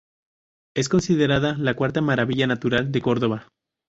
[0.75, 3.47] Es considerada la cuarta Maravilla Natural de Córdoba.